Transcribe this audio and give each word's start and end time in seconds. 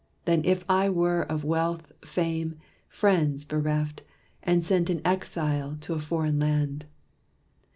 Than 0.25 0.43
if 0.45 0.65
I 0.67 0.89
were 0.89 1.21
of 1.21 1.43
wealth, 1.43 1.91
fame, 2.03 2.55
friends, 2.89 3.45
bereft, 3.45 4.01
And 4.41 4.65
sent 4.65 4.89
an 4.89 4.99
exile 5.05 5.77
to 5.81 5.93
a 5.93 5.99
foreign 5.99 6.39
land." 6.39 6.85